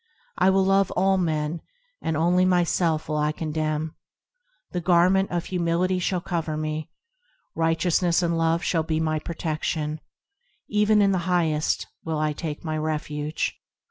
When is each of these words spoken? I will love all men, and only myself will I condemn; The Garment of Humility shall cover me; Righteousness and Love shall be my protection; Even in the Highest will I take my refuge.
I 0.39 0.49
will 0.49 0.65
love 0.65 0.89
all 0.97 1.19
men, 1.19 1.61
and 2.01 2.17
only 2.17 2.43
myself 2.43 3.07
will 3.07 3.17
I 3.17 3.31
condemn; 3.31 3.93
The 4.71 4.81
Garment 4.81 5.29
of 5.29 5.45
Humility 5.45 5.99
shall 5.99 6.21
cover 6.21 6.57
me; 6.57 6.89
Righteousness 7.53 8.23
and 8.23 8.35
Love 8.35 8.63
shall 8.63 8.81
be 8.81 8.99
my 8.99 9.19
protection; 9.19 9.99
Even 10.67 11.03
in 11.03 11.11
the 11.11 11.29
Highest 11.29 11.85
will 12.03 12.17
I 12.17 12.33
take 12.33 12.63
my 12.65 12.79
refuge. 12.79 13.55